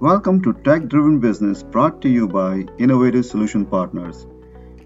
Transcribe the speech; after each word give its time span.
Welcome 0.00 0.42
to 0.42 0.52
Tech 0.52 0.88
Driven 0.88 1.20
Business 1.20 1.62
brought 1.62 2.02
to 2.02 2.08
you 2.10 2.28
by 2.28 2.66
Innovative 2.76 3.24
Solution 3.24 3.64
Partners. 3.64 4.26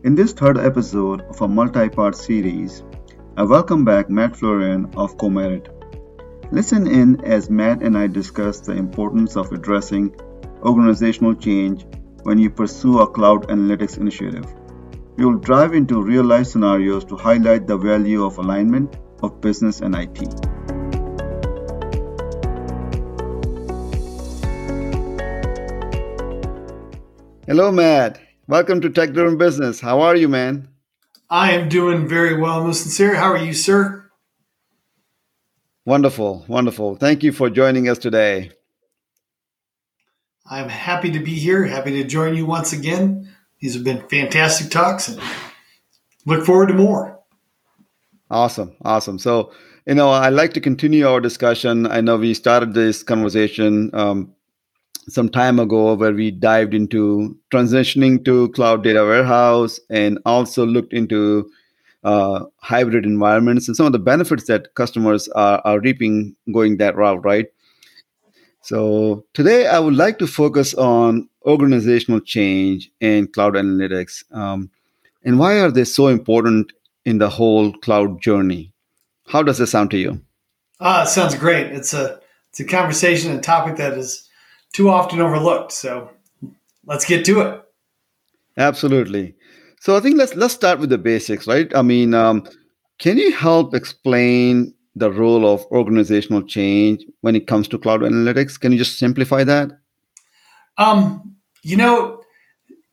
In 0.05 0.15
this 0.15 0.33
third 0.33 0.57
episode 0.57 1.23
of 1.23 1.41
a 1.41 1.49
multi 1.49 1.89
part 1.89 2.15
series, 2.15 2.85
I 3.37 3.43
welcome 3.43 3.85
back 3.85 4.09
Matt 4.09 4.37
Florian 4.37 4.85
of 4.97 5.17
Comerit. 5.19 5.67
Listen 6.53 6.87
in 6.87 7.25
as 7.25 7.51
Matt 7.51 7.83
and 7.83 7.99
I 7.99 8.07
discuss 8.07 8.61
the 8.61 8.75
importance 8.75 9.37
of 9.37 9.51
addressing 9.51 10.15
organizational 10.63 11.35
change 11.35 11.85
when 12.23 12.39
you 12.39 12.49
pursue 12.49 13.01
a 13.01 13.11
cloud 13.11 13.49
analytics 13.49 13.99
initiative. 13.99 14.47
We 15.17 15.25
will 15.25 15.39
dive 15.41 15.75
into 15.75 16.01
real 16.01 16.23
life 16.23 16.47
scenarios 16.47 17.05
to 17.07 17.17
highlight 17.17 17.67
the 17.67 17.77
value 17.77 18.25
of 18.25 18.39
alignment 18.39 18.97
of 19.25 19.41
business 19.41 19.81
and 19.81 19.97
IT. 19.97 20.60
Hello, 27.51 27.73
Matt. 27.73 28.21
Welcome 28.47 28.81
to 28.81 28.91
Tech 28.91 29.13
Driven 29.13 29.37
Business. 29.37 29.81
How 29.81 30.03
are 30.03 30.15
you, 30.15 30.29
man? 30.29 30.69
I 31.29 31.51
am 31.51 31.69
doing 31.69 32.07
very 32.07 32.41
well, 32.41 32.63
most 32.63 32.83
sincere. 32.83 33.17
How 33.17 33.33
are 33.33 33.45
you, 33.45 33.55
sir? 33.55 34.09
Wonderful, 35.85 36.45
wonderful. 36.47 36.95
Thank 36.95 37.25
you 37.25 37.33
for 37.33 37.51
joining 37.51 37.89
us 37.89 37.99
today. 37.99 38.53
I'm 40.49 40.69
happy 40.69 41.11
to 41.11 41.19
be 41.19 41.35
here, 41.35 41.65
happy 41.65 41.91
to 42.01 42.05
join 42.05 42.37
you 42.37 42.47
once 42.47 42.73
again. 42.73 43.35
These 43.59 43.75
have 43.75 43.83
been 43.83 44.07
fantastic 44.09 44.71
talks 44.71 45.09
and 45.09 45.21
look 46.27 46.47
forward 46.47 46.69
to 46.69 46.75
more. 46.75 47.19
Awesome, 48.31 48.77
awesome. 48.85 49.19
So, 49.19 49.53
you 49.89 49.97
know, 49.97 50.11
I'd 50.11 50.35
like 50.35 50.53
to 50.53 50.61
continue 50.61 51.05
our 51.05 51.21
discussion. 51.21 51.89
I 51.89 52.01
know 52.01 52.17
we 52.17 52.33
started 52.33 52.75
this 52.75 53.03
conversation 53.03 53.91
um, 53.93 54.37
some 55.09 55.29
time 55.29 55.59
ago 55.59 55.95
where 55.95 56.13
we 56.13 56.31
dived 56.31 56.75
into 56.75 57.37
transitioning 57.53 58.25
to 58.25 58.49
cloud 58.51 58.85
data 58.85 59.05
warehouse 59.05 59.81
and 59.89 60.19
also 60.25 60.67
looked 60.67 60.93
into 60.93 61.51
uh, 62.05 62.45
hybrid 62.59 63.05
environments 63.05 63.69
and 63.69 63.77
some 63.77 63.87
of 63.87 63.93
the 63.93 63.99
benefits 63.99 64.45
that 64.45 64.75
customers 64.75 65.29
are, 65.29 65.61
are 65.65 65.81
reaping 65.81 66.35
going 66.53 66.77
that 66.79 66.97
route, 66.97 67.25
right? 67.25 67.47
So 68.63 69.25
today 69.35 69.67
I 69.67 69.79
would 69.79 69.95
like 69.95 70.19
to 70.19 70.27
focus 70.27 70.75
on 70.75 71.29
organizational 71.45 72.21
change 72.21 72.91
and 73.01 73.33
cloud 73.33 73.55
analytics. 73.55 74.23
Um, 74.35 74.71
and 75.25 75.39
why 75.39 75.61
are 75.61 75.71
they 75.71 75.85
so 75.85 76.09
important 76.09 76.73
in 77.05 77.19
the 77.19 77.29
whole 77.29 77.73
cloud 77.73 78.21
journey? 78.21 78.73
How 79.29 79.43
does 79.43 79.59
this 79.59 79.71
sound 79.71 79.91
to 79.93 79.99
you? 79.99 80.21
Ah, 80.81 81.03
it 81.05 81.09
sounds 81.09 81.35
great. 81.35 81.67
It's 81.67 81.95
a 81.95 82.21
it's 82.49 82.61
a 82.61 82.65
conversation 82.65 83.31
and 83.31 83.43
topic 83.43 83.77
that 83.77 83.93
is 83.93 84.29
too 84.73 84.89
often 84.89 85.21
overlooked. 85.21 85.73
So 85.73 86.11
let's 86.87 87.05
get 87.05 87.25
to 87.27 87.41
it. 87.41 87.63
Absolutely. 88.57 89.35
So 89.81 89.97
I 89.97 90.01
think 90.01 90.19
let's 90.19 90.35
let's 90.35 90.55
start 90.55 90.79
with 90.79 90.91
the 90.91 90.99
basics, 90.99 91.47
right? 91.47 91.75
I 91.75 91.83
mean, 91.83 92.13
um, 92.15 92.47
can 92.99 93.17
you 93.17 93.33
help 93.33 93.75
explain 93.75 94.75
the 94.95 95.11
role 95.11 95.47
of 95.47 95.65
organizational 95.71 96.43
change 96.43 97.05
when 97.23 97.35
it 97.35 97.47
comes 97.47 97.69
to 97.69 97.79
cloud 97.79 98.01
analytics? 98.01 98.61
Can 98.61 98.73
you 98.73 98.79
just 98.79 98.99
simplify 98.99 99.45
that? 99.45 99.71
Um, 100.77 101.37
you 101.63 101.77
know, 101.77 102.23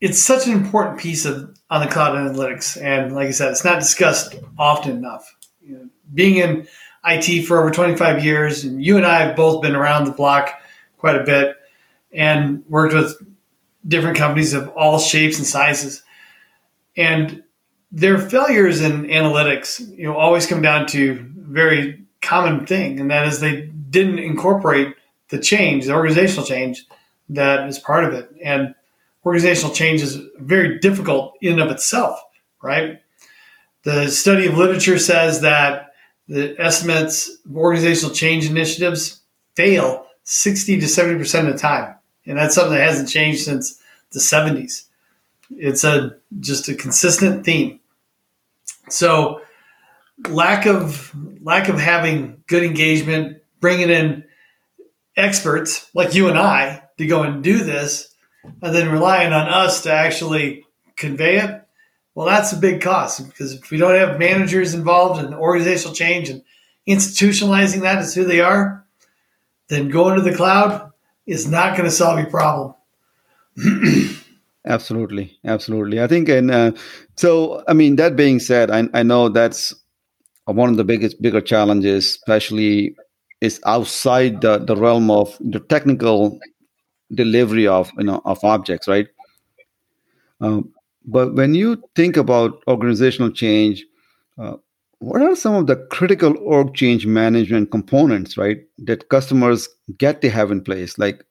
it's 0.00 0.18
such 0.18 0.46
an 0.46 0.54
important 0.54 0.98
piece 0.98 1.26
of 1.26 1.54
on 1.70 1.82
the 1.82 1.92
cloud 1.92 2.16
analytics, 2.16 2.80
and 2.82 3.14
like 3.14 3.28
I 3.28 3.32
said, 3.32 3.50
it's 3.50 3.64
not 3.64 3.80
discussed 3.80 4.36
often 4.58 4.96
enough. 4.96 5.36
You 5.60 5.72
know, 5.74 5.88
being 6.14 6.36
in 6.36 6.66
IT 7.04 7.44
for 7.44 7.58
over 7.58 7.70
25 7.70 8.24
years, 8.24 8.64
and 8.64 8.82
you 8.82 8.96
and 8.96 9.04
I 9.04 9.18
have 9.20 9.36
both 9.36 9.60
been 9.60 9.76
around 9.76 10.06
the 10.06 10.12
block 10.12 10.54
quite 10.96 11.16
a 11.16 11.24
bit 11.24 11.56
and 12.12 12.64
worked 12.68 12.94
with 12.94 13.16
different 13.86 14.16
companies 14.16 14.54
of 14.54 14.68
all 14.70 14.98
shapes 14.98 15.38
and 15.38 15.46
sizes. 15.46 16.02
And 16.96 17.42
their 17.90 18.18
failures 18.18 18.80
in 18.80 19.04
analytics, 19.04 19.80
you 19.96 20.04
know, 20.04 20.16
always 20.16 20.46
come 20.46 20.62
down 20.62 20.86
to 20.88 21.24
very 21.36 22.04
common 22.20 22.66
thing, 22.66 23.00
and 23.00 23.10
that 23.10 23.26
is 23.26 23.40
they 23.40 23.62
didn't 23.90 24.18
incorporate 24.18 24.94
the 25.28 25.38
change, 25.38 25.86
the 25.86 25.94
organizational 25.94 26.46
change 26.46 26.84
that 27.30 27.68
is 27.68 27.78
part 27.78 28.04
of 28.04 28.12
it. 28.14 28.30
And 28.42 28.74
organizational 29.24 29.74
change 29.74 30.02
is 30.02 30.18
very 30.38 30.78
difficult 30.78 31.34
in 31.40 31.54
and 31.54 31.62
of 31.62 31.70
itself, 31.70 32.20
right? 32.62 33.00
The 33.84 34.08
study 34.08 34.46
of 34.46 34.56
literature 34.56 34.98
says 34.98 35.42
that 35.42 35.92
the 36.28 36.60
estimates 36.60 37.28
of 37.46 37.56
organizational 37.56 38.14
change 38.14 38.46
initiatives 38.46 39.22
fail 39.54 40.06
60 40.24 40.80
to 40.80 40.86
70% 40.86 41.46
of 41.46 41.52
the 41.52 41.58
time. 41.58 41.94
And 42.28 42.38
that's 42.38 42.54
something 42.54 42.74
that 42.74 42.86
hasn't 42.86 43.08
changed 43.08 43.40
since 43.40 43.80
the 44.12 44.20
70s. 44.20 44.84
It's 45.56 45.82
a 45.82 46.16
just 46.40 46.68
a 46.68 46.74
consistent 46.74 47.44
theme. 47.44 47.80
So 48.90 49.40
lack 50.28 50.66
of 50.66 51.12
lack 51.42 51.68
of 51.68 51.78
having 51.78 52.42
good 52.46 52.62
engagement, 52.62 53.42
bringing 53.60 53.88
in 53.88 54.24
experts 55.16 55.90
like 55.94 56.14
you 56.14 56.28
and 56.28 56.38
I 56.38 56.82
to 56.98 57.06
go 57.06 57.22
and 57.22 57.42
do 57.42 57.64
this, 57.64 58.14
and 58.44 58.74
then 58.74 58.92
relying 58.92 59.32
on 59.32 59.48
us 59.48 59.82
to 59.82 59.92
actually 59.92 60.66
convey 60.96 61.38
it. 61.38 61.62
Well, 62.14 62.26
that's 62.26 62.52
a 62.52 62.56
big 62.56 62.82
cost 62.82 63.24
because 63.26 63.54
if 63.54 63.70
we 63.70 63.78
don't 63.78 63.94
have 63.94 64.18
managers 64.18 64.74
involved 64.74 65.24
in 65.24 65.32
organizational 65.32 65.94
change 65.94 66.28
and 66.28 66.42
institutionalizing 66.86 67.82
that 67.82 67.98
as 67.98 68.14
who 68.14 68.24
they 68.24 68.40
are, 68.40 68.84
then 69.68 69.88
going 69.88 70.16
to 70.16 70.22
the 70.22 70.34
cloud 70.34 70.87
is 71.28 71.46
not 71.46 71.76
going 71.76 71.88
to 71.88 71.94
solve 71.94 72.18
your 72.18 72.28
problem. 72.28 72.74
absolutely, 74.66 75.38
absolutely. 75.44 76.00
I 76.00 76.06
think, 76.06 76.28
and 76.28 76.50
uh, 76.50 76.72
so 77.16 77.62
I 77.68 77.74
mean, 77.74 77.96
that 77.96 78.16
being 78.16 78.40
said, 78.40 78.70
I, 78.70 78.88
I 78.94 79.02
know 79.02 79.28
that's 79.28 79.74
one 80.46 80.70
of 80.70 80.76
the 80.76 80.84
biggest, 80.84 81.20
bigger 81.20 81.40
challenges, 81.40 82.06
especially 82.06 82.96
is 83.40 83.60
outside 83.66 84.40
the, 84.40 84.58
the 84.58 84.74
realm 84.74 85.10
of 85.10 85.36
the 85.40 85.60
technical 85.60 86.40
delivery 87.14 87.66
of 87.66 87.92
you 87.98 88.04
know 88.04 88.22
of 88.24 88.42
objects, 88.42 88.88
right? 88.88 89.08
Um, 90.40 90.72
but 91.04 91.34
when 91.34 91.54
you 91.54 91.82
think 91.94 92.16
about 92.16 92.62
organizational 92.68 93.30
change, 93.30 93.84
uh, 94.38 94.56
what 95.00 95.22
are 95.22 95.36
some 95.36 95.54
of 95.54 95.66
the 95.66 95.76
critical 95.76 96.36
org 96.38 96.74
change 96.74 97.06
management 97.06 97.70
components, 97.70 98.36
right, 98.36 98.64
that 98.78 99.08
customers 99.08 99.68
get 99.96 100.20
to 100.22 100.30
have 100.30 100.50
in 100.50 100.62
place? 100.62 100.98
Like, 100.98 101.24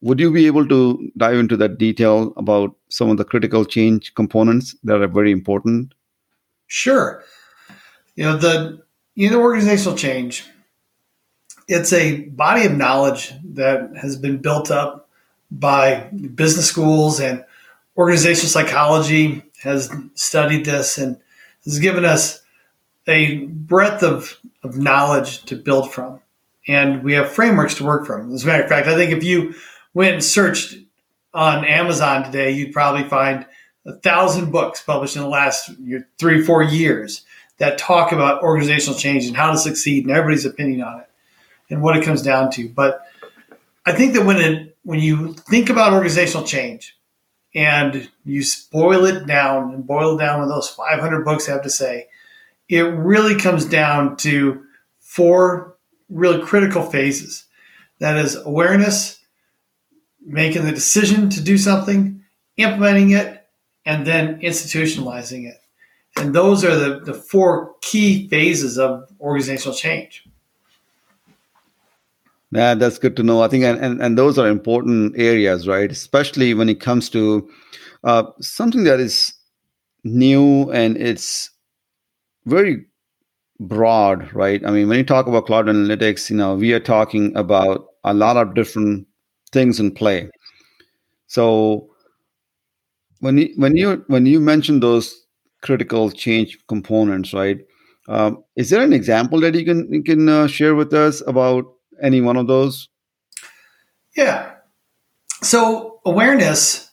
would 0.00 0.20
you 0.20 0.30
be 0.30 0.46
able 0.46 0.66
to 0.68 1.10
dive 1.16 1.38
into 1.38 1.56
that 1.58 1.78
detail 1.78 2.32
about 2.36 2.74
some 2.88 3.10
of 3.10 3.16
the 3.16 3.24
critical 3.24 3.64
change 3.64 4.14
components 4.14 4.74
that 4.84 5.00
are 5.00 5.08
very 5.08 5.32
important? 5.32 5.94
Sure. 6.66 7.22
You 8.16 8.24
know, 8.24 8.36
the 8.36 8.82
in 9.16 9.34
organizational 9.34 9.96
change, 9.96 10.46
it's 11.68 11.92
a 11.92 12.22
body 12.22 12.66
of 12.66 12.76
knowledge 12.76 13.32
that 13.44 13.96
has 13.96 14.16
been 14.16 14.38
built 14.38 14.70
up 14.70 15.08
by 15.50 16.08
business 16.34 16.66
schools 16.66 17.20
and 17.20 17.44
organizational 17.96 18.50
psychology 18.50 19.42
has 19.62 19.90
studied 20.14 20.64
this 20.64 20.98
and 20.98 21.18
has 21.64 21.78
given 21.78 22.04
us 22.04 22.42
a 23.06 23.46
breadth 23.46 24.02
of, 24.02 24.38
of 24.62 24.76
knowledge 24.76 25.44
to 25.44 25.56
build 25.56 25.92
from. 25.92 26.20
And 26.68 27.04
we 27.04 27.12
have 27.12 27.30
frameworks 27.30 27.74
to 27.76 27.84
work 27.84 28.06
from. 28.06 28.32
As 28.32 28.44
a 28.44 28.46
matter 28.46 28.62
of 28.62 28.68
fact, 28.68 28.88
I 28.88 28.96
think 28.96 29.12
if 29.12 29.22
you 29.22 29.54
went 29.94 30.14
and 30.14 30.24
searched 30.24 30.76
on 31.32 31.64
Amazon 31.64 32.24
today, 32.24 32.50
you'd 32.50 32.72
probably 32.72 33.08
find 33.08 33.46
a 33.86 33.92
thousand 33.92 34.50
books 34.50 34.82
published 34.82 35.16
in 35.16 35.22
the 35.22 35.28
last 35.28 35.70
three, 36.18 36.42
four 36.42 36.62
years 36.62 37.24
that 37.58 37.78
talk 37.78 38.12
about 38.12 38.42
organizational 38.42 38.98
change 38.98 39.26
and 39.26 39.36
how 39.36 39.52
to 39.52 39.58
succeed 39.58 40.04
and 40.04 40.12
everybody's 40.12 40.44
opinion 40.44 40.82
on 40.82 41.00
it 41.00 41.08
and 41.70 41.82
what 41.82 41.96
it 41.96 42.04
comes 42.04 42.22
down 42.22 42.50
to. 42.50 42.68
But 42.68 43.06
I 43.84 43.92
think 43.92 44.14
that 44.14 44.26
when 44.26 44.38
it, 44.38 44.76
when 44.82 44.98
you 44.98 45.34
think 45.34 45.70
about 45.70 45.92
organizational 45.92 46.46
change 46.46 46.96
and 47.54 48.08
you 48.24 48.42
boil 48.72 49.04
it 49.04 49.26
down 49.26 49.72
and 49.72 49.86
boil 49.86 50.16
down 50.16 50.40
with 50.40 50.48
those 50.48 50.68
500 50.68 51.24
books 51.24 51.46
have 51.46 51.62
to 51.62 51.70
say, 51.70 52.08
it 52.68 52.82
really 52.82 53.38
comes 53.38 53.64
down 53.64 54.16
to 54.18 54.62
four 55.00 55.76
really 56.08 56.44
critical 56.44 56.82
phases. 56.82 57.44
That 57.98 58.16
is 58.16 58.36
awareness, 58.36 59.18
making 60.24 60.64
the 60.64 60.72
decision 60.72 61.30
to 61.30 61.40
do 61.40 61.56
something, 61.56 62.22
implementing 62.56 63.10
it, 63.10 63.46
and 63.84 64.06
then 64.06 64.40
institutionalizing 64.40 65.48
it. 65.48 65.56
And 66.18 66.34
those 66.34 66.64
are 66.64 66.74
the, 66.74 67.00
the 67.00 67.14
four 67.14 67.74
key 67.82 68.28
phases 68.28 68.78
of 68.78 69.08
organizational 69.20 69.76
change. 69.76 70.24
Yeah, 72.50 72.74
that's 72.74 72.98
good 72.98 73.16
to 73.16 73.22
know. 73.22 73.42
I 73.42 73.48
think, 73.48 73.64
and, 73.64 73.78
and, 73.78 74.00
and 74.00 74.16
those 74.16 74.38
are 74.38 74.48
important 74.48 75.14
areas, 75.18 75.68
right? 75.68 75.90
Especially 75.90 76.54
when 76.54 76.68
it 76.68 76.80
comes 76.80 77.10
to 77.10 77.48
uh, 78.04 78.24
something 78.40 78.84
that 78.84 79.00
is 79.00 79.34
new 80.04 80.70
and 80.70 80.96
it's 80.96 81.50
very 82.46 82.86
broad, 83.60 84.32
right? 84.32 84.64
I 84.64 84.70
mean, 84.70 84.88
when 84.88 84.98
you 84.98 85.04
talk 85.04 85.26
about 85.26 85.46
cloud 85.46 85.66
analytics, 85.66 86.30
you 86.30 86.36
know, 86.36 86.54
we 86.54 86.72
are 86.72 86.80
talking 86.80 87.36
about 87.36 87.86
a 88.04 88.14
lot 88.14 88.36
of 88.36 88.54
different 88.54 89.06
things 89.52 89.80
in 89.80 89.92
play. 89.92 90.30
So 91.26 91.90
when 93.20 93.38
you 93.38 93.52
when 93.56 93.76
you 93.76 94.04
when 94.06 94.26
you 94.26 94.40
mention 94.40 94.80
those 94.80 95.26
critical 95.62 96.10
change 96.10 96.58
components, 96.68 97.32
right? 97.32 97.58
Um, 98.08 98.44
is 98.54 98.70
there 98.70 98.82
an 98.82 98.92
example 98.92 99.40
that 99.40 99.54
you 99.54 99.64
can 99.64 99.92
you 99.92 100.02
can 100.02 100.28
uh, 100.28 100.46
share 100.46 100.74
with 100.74 100.92
us 100.94 101.22
about 101.26 101.64
any 102.02 102.20
one 102.20 102.36
of 102.36 102.46
those? 102.46 102.88
Yeah. 104.16 104.52
So 105.42 106.00
awareness 106.04 106.90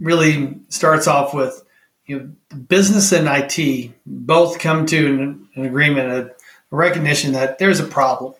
really 0.00 0.60
starts 0.68 1.06
off 1.06 1.34
with 1.34 1.63
you 2.06 2.18
know 2.18 2.56
business 2.56 3.12
and 3.12 3.28
IT 3.28 3.92
both 4.06 4.58
come 4.58 4.86
to 4.86 5.06
an, 5.06 5.48
an 5.54 5.64
agreement, 5.64 6.08
a, 6.10 6.26
a 6.26 6.76
recognition 6.76 7.32
that 7.32 7.58
there's 7.58 7.80
a 7.80 7.84
problem. 7.86 8.34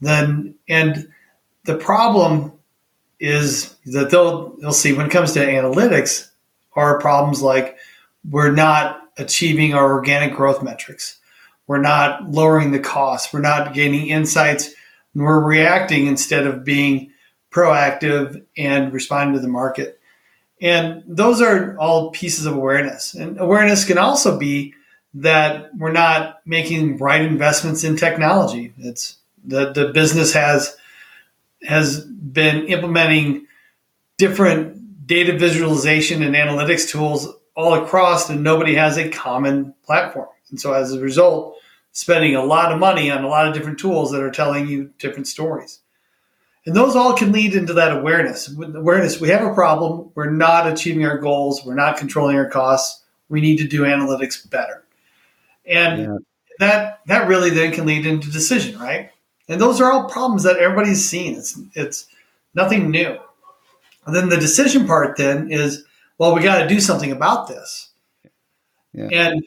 Then 0.00 0.54
and 0.68 1.08
the 1.64 1.76
problem 1.76 2.52
is 3.20 3.74
that 3.86 4.10
they'll 4.10 4.50
they'll 4.56 4.72
see 4.72 4.92
when 4.92 5.06
it 5.06 5.12
comes 5.12 5.32
to 5.32 5.40
analytics 5.40 6.28
are 6.74 7.00
problems 7.00 7.42
like 7.42 7.76
we're 8.28 8.50
not 8.52 9.00
achieving 9.18 9.74
our 9.74 9.92
organic 9.92 10.34
growth 10.34 10.62
metrics. 10.62 11.18
We're 11.66 11.80
not 11.80 12.30
lowering 12.30 12.72
the 12.72 12.80
cost. 12.80 13.32
We're 13.32 13.40
not 13.40 13.74
gaining 13.74 14.08
insights. 14.08 14.74
and 15.14 15.22
We're 15.22 15.40
reacting 15.40 16.06
instead 16.06 16.46
of 16.46 16.64
being 16.64 17.12
proactive 17.50 18.44
and 18.56 18.92
responding 18.92 19.34
to 19.34 19.40
the 19.40 19.48
market. 19.48 20.00
And 20.62 21.02
those 21.08 21.42
are 21.42 21.76
all 21.76 22.12
pieces 22.12 22.46
of 22.46 22.54
awareness. 22.54 23.14
And 23.14 23.38
awareness 23.38 23.84
can 23.84 23.98
also 23.98 24.38
be 24.38 24.74
that 25.14 25.74
we're 25.76 25.92
not 25.92 26.40
making 26.46 26.98
right 26.98 27.20
investments 27.20 27.82
in 27.84 27.96
technology. 27.96 28.72
It's 28.78 29.16
the, 29.44 29.72
the 29.72 29.88
business 29.88 30.32
has 30.32 30.76
has 31.64 32.04
been 32.04 32.66
implementing 32.66 33.46
different 34.18 35.06
data 35.06 35.36
visualization 35.36 36.22
and 36.22 36.34
analytics 36.34 36.88
tools 36.88 37.28
all 37.54 37.74
across, 37.74 38.30
and 38.30 38.42
nobody 38.42 38.74
has 38.74 38.96
a 38.96 39.08
common 39.08 39.74
platform. 39.84 40.28
And 40.50 40.60
so, 40.60 40.72
as 40.72 40.92
a 40.92 41.00
result, 41.00 41.56
spending 41.92 42.34
a 42.36 42.44
lot 42.44 42.72
of 42.72 42.78
money 42.78 43.10
on 43.10 43.24
a 43.24 43.28
lot 43.28 43.46
of 43.48 43.54
different 43.54 43.78
tools 43.78 44.12
that 44.12 44.22
are 44.22 44.30
telling 44.30 44.68
you 44.68 44.92
different 44.98 45.26
stories. 45.26 45.80
And 46.64 46.76
those 46.76 46.94
all 46.94 47.14
can 47.14 47.32
lead 47.32 47.54
into 47.54 47.74
that 47.74 47.96
awareness. 47.96 48.48
With 48.48 48.76
awareness, 48.76 49.20
we 49.20 49.28
have 49.28 49.42
a 49.42 49.54
problem. 49.54 50.10
We're 50.14 50.30
not 50.30 50.70
achieving 50.70 51.04
our 51.04 51.18
goals. 51.18 51.64
We're 51.64 51.74
not 51.74 51.96
controlling 51.96 52.36
our 52.36 52.48
costs. 52.48 53.02
We 53.28 53.40
need 53.40 53.58
to 53.58 53.66
do 53.66 53.82
analytics 53.82 54.48
better. 54.48 54.84
And 55.66 56.02
yeah. 56.02 56.16
that 56.60 57.00
that 57.06 57.28
really 57.28 57.50
then 57.50 57.72
can 57.72 57.86
lead 57.86 58.06
into 58.06 58.30
decision, 58.30 58.78
right? 58.78 59.10
And 59.48 59.60
those 59.60 59.80
are 59.80 59.90
all 59.90 60.08
problems 60.08 60.44
that 60.44 60.58
everybody's 60.58 61.04
seen. 61.04 61.34
It's 61.36 61.60
it's 61.74 62.06
nothing 62.54 62.90
new. 62.90 63.18
And 64.06 64.14
then 64.14 64.28
the 64.28 64.36
decision 64.36 64.86
part 64.86 65.16
then 65.16 65.50
is, 65.50 65.84
well, 66.18 66.34
we 66.34 66.42
got 66.42 66.62
to 66.62 66.68
do 66.68 66.80
something 66.80 67.12
about 67.12 67.48
this. 67.48 67.90
Yeah. 68.92 69.08
And 69.10 69.46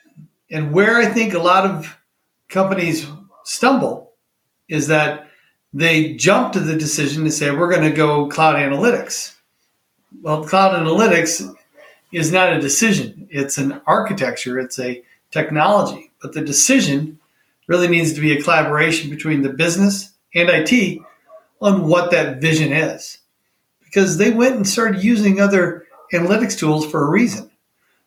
and 0.52 0.74
where 0.74 0.98
I 0.98 1.06
think 1.06 1.34
a 1.34 1.40
lot 1.40 1.66
of 1.66 1.98
companies 2.50 3.08
stumble 3.44 4.14
is 4.68 4.88
that 4.88 5.25
they 5.76 6.14
jump 6.14 6.54
to 6.54 6.62
the 6.62 6.78
decision 6.78 7.26
to 7.26 7.32
say 7.32 7.52
we're 7.52 7.70
going 7.70 7.88
to 7.88 7.96
go 7.96 8.30
cloud 8.30 8.56
analytics. 8.56 9.36
Well, 10.22 10.46
cloud 10.46 10.74
analytics 10.74 11.54
is 12.14 12.32
not 12.32 12.54
a 12.54 12.62
decision; 12.62 13.28
it's 13.30 13.58
an 13.58 13.82
architecture, 13.86 14.58
it's 14.58 14.80
a 14.80 15.04
technology. 15.32 16.12
But 16.22 16.32
the 16.32 16.42
decision 16.42 17.20
really 17.68 17.90
needs 17.90 18.14
to 18.14 18.22
be 18.22 18.32
a 18.32 18.42
collaboration 18.42 19.10
between 19.10 19.42
the 19.42 19.50
business 19.50 20.14
and 20.34 20.50
IT 20.50 21.00
on 21.62 21.88
what 21.88 22.10
that 22.12 22.40
vision 22.40 22.72
is, 22.72 23.18
because 23.84 24.18
they 24.18 24.32
went 24.32 24.56
and 24.56 24.68
started 24.68 25.04
using 25.04 25.42
other 25.42 25.86
analytics 26.14 26.58
tools 26.58 26.90
for 26.90 27.06
a 27.06 27.10
reason. 27.10 27.52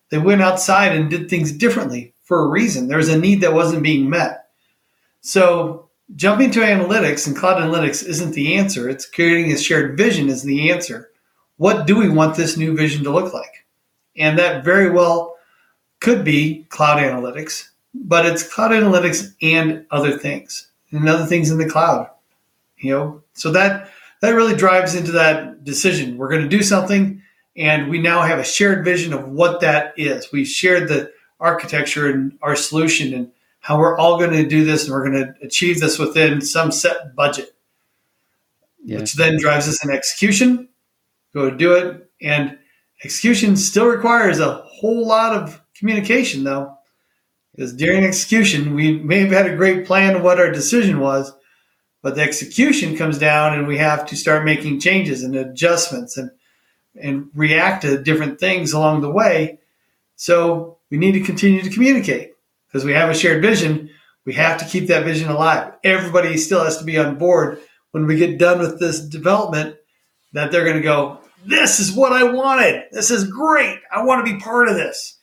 They 0.09 0.19
went 0.19 0.41
outside 0.41 0.97
and 0.97 1.11
did 1.11 1.29
things 1.29 1.53
differently 1.53 2.15
for 2.25 2.41
a 2.41 2.49
reason. 2.49 2.89
There 2.89 2.97
was 2.97 3.11
a 3.11 3.19
need 3.19 3.43
that 3.43 3.53
wasn't 3.53 3.83
being 3.83 4.09
met. 4.09 4.49
So 5.21 5.88
jumping 6.17 6.51
to 6.53 6.61
analytics 6.61 7.27
and 7.27 7.37
cloud 7.37 7.63
analytics 7.63 8.05
isn't 8.05 8.33
the 8.33 8.57
answer. 8.57 8.89
It's 8.89 9.07
creating 9.07 9.53
a 9.53 9.59
shared 9.59 9.97
vision 9.97 10.29
is 10.29 10.43
the 10.43 10.71
answer. 10.71 11.11
What 11.57 11.87
do 11.87 11.97
we 11.97 12.09
want 12.09 12.37
this 12.37 12.57
new 12.57 12.77
vision 12.77 13.05
to 13.05 13.11
look 13.11 13.35
like? 13.35 13.67
And 14.17 14.39
that 14.39 14.65
very 14.65 14.91
well 14.91 15.37
could 16.01 16.25
be 16.25 16.65
cloud 16.69 16.99
analytics, 16.99 17.69
but 17.95 18.27
it's 18.27 18.43
cloud 18.43 18.71
analytics 18.71 19.35
and 19.43 19.87
other 19.91 20.17
things 20.17 20.69
and 20.91 21.09
other 21.09 21.27
things 21.27 21.51
in 21.51 21.59
the 21.59 21.69
cloud. 21.69 22.11
You 22.79 22.93
know, 22.93 23.23
so 23.33 23.51
that 23.53 23.91
that 24.21 24.31
really 24.31 24.55
drives 24.55 24.95
into 24.95 25.13
that 25.13 25.65
decision. 25.65 26.17
We're 26.17 26.31
going 26.31 26.43
to 26.43 26.49
do 26.49 26.63
something 26.63 27.23
and 27.57 27.89
we 27.89 28.01
now 28.01 28.23
have 28.23 28.39
a 28.39 28.45
shared 28.45 28.85
vision 28.85 29.13
of 29.13 29.29
what 29.29 29.61
that 29.61 29.95
is. 29.97 30.31
We've 30.33 30.47
shared 30.47 30.89
the 30.89 31.13
architecture 31.41 32.09
and 32.09 32.39
our 32.41 32.57
solution 32.57 33.13
and 33.13 33.33
how 33.69 33.79
we're 33.79 33.99
all 33.99 34.17
going 34.17 34.33
to 34.33 34.49
do 34.49 34.65
this 34.65 34.85
and 34.85 34.95
we're 34.95 35.07
going 35.07 35.27
to 35.27 35.35
achieve 35.45 35.79
this 35.79 35.99
within 35.99 36.41
some 36.41 36.73
set 36.73 37.15
budget, 37.15 37.55
yeah. 38.83 38.99
which 38.99 39.13
then 39.13 39.37
drives 39.39 39.69
us 39.69 39.85
in 39.85 39.91
execution. 39.91 40.71
Go 41.35 41.51
do 41.51 41.75
it. 41.75 42.11
And 42.23 42.57
execution 43.05 43.57
still 43.57 43.85
requires 43.85 44.41
a 44.41 44.55
whole 44.55 45.07
lot 45.07 45.37
of 45.37 45.61
communication, 45.75 46.45
though, 46.45 46.79
because 47.55 47.75
during 47.75 48.05
execution, 48.05 48.75
we 48.75 49.01
may 49.01 49.19
have 49.19 49.33
had 49.33 49.51
a 49.53 49.57
great 49.57 49.85
plan 49.87 50.17
of 50.17 50.23
what 50.23 50.41
our 50.41 50.51
decision 50.51 50.99
was, 50.99 51.31
but 52.01 52.15
the 52.15 52.23
execution 52.23 52.97
comes 52.97 53.19
down 53.19 53.53
and 53.53 53.67
we 53.67 53.77
have 53.77 54.07
to 54.07 54.17
start 54.17 54.47
making 54.47 54.81
changes 54.81 55.23
and 55.23 55.37
adjustments 55.37 56.17
and 56.17 56.31
and 56.99 57.29
react 57.35 57.83
to 57.83 58.03
different 58.03 58.41
things 58.41 58.73
along 58.73 59.03
the 59.03 59.11
way. 59.11 59.59
So 60.17 60.79
we 60.91 60.97
need 60.97 61.13
to 61.13 61.21
continue 61.21 61.61
to 61.61 61.71
communicate 61.71 62.33
because 62.69 62.85
we 62.85 62.93
have 62.93 63.11
a 63.11 63.15
shared 63.15 63.43
vision. 63.43 63.91
We 64.25 64.35
have 64.35 64.59
to 64.59 64.65
keep 64.65 64.89
that 64.89 65.05
vision 65.05 65.31
alive. 65.31 65.73
Everybody 65.83 66.37
still 66.37 66.65
has 66.65 66.79
to 66.79 66.85
be 66.85 66.99
on 66.99 67.17
board 67.17 67.61
when 67.93 68.07
we 68.07 68.17
get 68.17 68.39
done 68.39 68.59
with 68.59 68.79
this 68.79 69.01
development 69.01 69.77
that 70.33 70.53
they're 70.53 70.65
going 70.65 70.77
to 70.77 70.83
go, 70.83 71.21
This 71.47 71.81
is 71.81 71.93
what 71.93 72.13
I 72.13 72.25
wanted. 72.25 72.85
This 72.93 73.11
is 73.11 73.25
great. 73.25 73.79
I 73.91 74.05
want 74.05 74.27
to 74.27 74.33
be 74.33 74.39
part 74.39 74.69
of 74.69 74.75
this. 74.75 75.17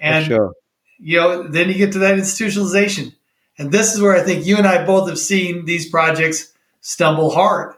And, 0.00 0.26
sure. 0.26 0.52
you 0.98 1.18
know, 1.18 1.48
then 1.48 1.68
you 1.68 1.74
get 1.74 1.92
to 1.92 1.98
that 2.00 2.16
institutionalization. 2.16 3.14
And 3.58 3.70
this 3.70 3.94
is 3.94 4.00
where 4.00 4.16
I 4.16 4.22
think 4.22 4.46
you 4.46 4.56
and 4.56 4.66
I 4.66 4.84
both 4.84 5.08
have 5.08 5.18
seen 5.18 5.64
these 5.64 5.88
projects 5.88 6.52
stumble 6.80 7.30
hard 7.30 7.74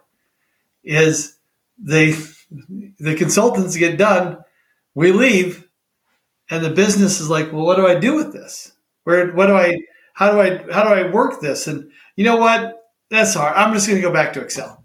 is 0.83 1.37
they 1.79 2.15
the 2.99 3.15
consultants 3.17 3.77
get 3.77 3.99
done, 3.99 4.39
we 4.95 5.13
leave, 5.13 5.66
and 6.51 6.65
the 6.65 6.71
business 6.71 7.21
is 7.21 7.29
like, 7.29 7.53
well, 7.53 7.65
what 7.65 7.77
do 7.77 7.87
I 7.87 7.99
do 7.99 8.15
with 8.15 8.33
this? 8.33 8.73
Where, 9.05 9.33
what 9.33 9.47
do 9.47 9.57
I, 9.57 9.79
how 10.15 10.33
do 10.33 10.41
I, 10.41 10.73
how 10.73 10.83
do 10.83 10.91
I 10.91 11.11
work 11.11 11.41
this? 11.41 11.67
And 11.67 11.91
you 12.17 12.25
know 12.25 12.37
what? 12.37 12.85
That's 13.11 13.35
hard. 13.35 13.57
I'm 13.57 13.73
just 13.75 13.87
going 13.87 14.01
to 14.01 14.07
go 14.07 14.13
back 14.13 14.33
to 14.33 14.41
Excel. 14.41 14.83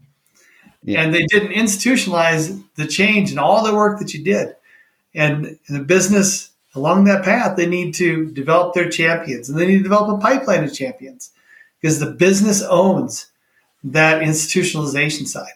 Yeah. 0.83 1.01
And 1.01 1.13
they 1.13 1.23
didn't 1.25 1.53
institutionalize 1.53 2.63
the 2.75 2.87
change 2.87 3.29
and 3.29 3.39
all 3.39 3.63
the 3.63 3.75
work 3.75 3.99
that 3.99 4.13
you 4.13 4.23
did. 4.23 4.55
And 5.13 5.59
the 5.69 5.79
business 5.79 6.51
along 6.73 7.03
that 7.05 7.23
path, 7.23 7.57
they 7.57 7.67
need 7.67 7.93
to 7.95 8.31
develop 8.31 8.73
their 8.73 8.89
champions 8.89 9.49
and 9.49 9.59
they 9.59 9.67
need 9.67 9.77
to 9.77 9.83
develop 9.83 10.17
a 10.17 10.21
pipeline 10.21 10.63
of 10.63 10.73
champions 10.73 11.31
because 11.79 11.99
the 11.99 12.11
business 12.11 12.61
owns 12.63 13.27
that 13.83 14.21
institutionalization 14.21 15.27
side. 15.27 15.53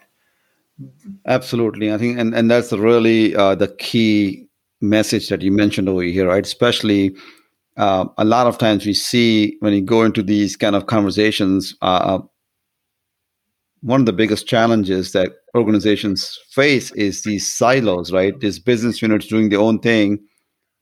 Absolutely. 1.26 1.94
I 1.94 1.98
think, 1.98 2.20
and, 2.20 2.36
and 2.36 2.52
that's 2.52 2.74
really 2.74 3.36
uh, 3.36 3.56
the 3.56 3.70
key 3.70 4.45
message 4.86 5.30
that 5.30 5.42
you 5.42 5.52
mentioned 5.52 5.90
over 5.90 6.04
here, 6.04 6.28
right? 6.28 6.46
Especially 6.46 7.16
uh, 7.78 8.06
a 8.18 8.26
lot 8.26 8.48
of 8.48 8.58
times 8.58 8.86
we 8.86 8.94
see 8.94 9.58
when 9.60 9.74
you 9.74 9.82
go 9.82 10.04
into 10.04 10.24
these 10.24 10.56
kind 10.56 10.76
of 10.76 10.88
conversations, 10.88 11.76
uh, 11.82 11.86
uh, 11.86 12.20
one 13.82 14.00
of 14.00 14.06
the 14.06 14.14
biggest 14.14 14.48
challenges 14.48 15.12
that 15.12 15.34
organizations 15.56 16.40
face 16.52 16.92
is 16.92 17.24
these 17.24 17.52
silos, 17.52 18.12
right? 18.12 18.40
These 18.40 18.60
business 18.60 19.02
units 19.02 19.28
doing 19.28 19.50
their 19.50 19.60
own 19.60 19.80
thing 19.80 20.20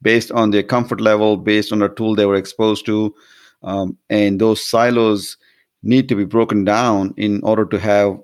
based 0.01 0.31
on 0.31 0.51
their 0.51 0.63
comfort 0.63 1.01
level, 1.01 1.37
based 1.37 1.71
on 1.71 1.79
the 1.79 1.89
tool 1.89 2.15
they 2.15 2.25
were 2.25 2.35
exposed 2.35 2.85
to. 2.85 3.13
Um, 3.63 3.97
and 4.09 4.39
those 4.39 4.65
silos 4.65 5.37
need 5.81 6.07
to 6.09 6.15
be 6.15 6.25
broken 6.25 6.63
down 6.63 7.13
in 7.17 7.41
order 7.43 7.65
to 7.65 7.79
have 7.79 8.17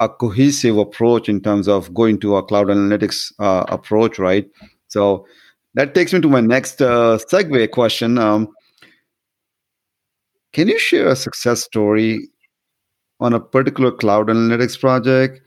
a 0.00 0.08
cohesive 0.08 0.76
approach 0.76 1.28
in 1.28 1.40
terms 1.40 1.68
of 1.68 1.92
going 1.94 2.20
to 2.20 2.36
a 2.36 2.42
cloud 2.42 2.68
analytics 2.68 3.32
uh, 3.38 3.64
approach, 3.68 4.18
right? 4.18 4.46
So 4.96 5.26
that 5.74 5.94
takes 5.94 6.14
me 6.14 6.22
to 6.22 6.28
my 6.28 6.40
next 6.40 6.80
uh, 6.80 7.18
segue 7.30 7.70
question. 7.70 8.16
Um, 8.16 8.48
can 10.54 10.68
you 10.68 10.78
share 10.78 11.08
a 11.08 11.16
success 11.16 11.62
story 11.62 12.30
on 13.20 13.34
a 13.34 13.40
particular 13.40 13.92
cloud 13.92 14.28
analytics 14.28 14.80
project 14.80 15.42